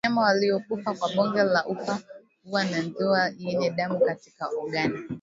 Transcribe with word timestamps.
Wanyama 0.03 0.21
waliokufa 0.21 0.93
kwa 0.95 1.09
bonde 1.15 1.43
la 1.43 1.65
ufa 1.67 1.99
huwa 2.43 2.63
na 2.63 2.81
doa 2.81 3.31
yenye 3.39 3.69
damu 3.69 3.99
katika 3.99 4.47
ogani 4.49 4.99